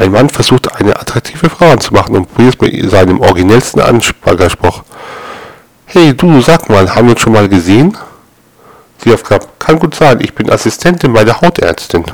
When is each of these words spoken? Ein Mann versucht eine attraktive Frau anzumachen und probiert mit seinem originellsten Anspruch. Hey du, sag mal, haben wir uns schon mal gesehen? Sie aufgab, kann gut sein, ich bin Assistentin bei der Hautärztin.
Ein 0.00 0.12
Mann 0.12 0.30
versucht 0.30 0.74
eine 0.80 0.98
attraktive 0.98 1.50
Frau 1.50 1.72
anzumachen 1.72 2.16
und 2.16 2.34
probiert 2.34 2.62
mit 2.62 2.90
seinem 2.90 3.20
originellsten 3.20 3.82
Anspruch. 3.82 4.82
Hey 5.84 6.14
du, 6.14 6.40
sag 6.40 6.70
mal, 6.70 6.94
haben 6.94 7.08
wir 7.08 7.12
uns 7.12 7.20
schon 7.20 7.34
mal 7.34 7.46
gesehen? 7.50 7.98
Sie 8.96 9.12
aufgab, 9.12 9.60
kann 9.60 9.78
gut 9.78 9.94
sein, 9.94 10.18
ich 10.22 10.34
bin 10.34 10.48
Assistentin 10.50 11.12
bei 11.12 11.22
der 11.22 11.42
Hautärztin. 11.42 12.06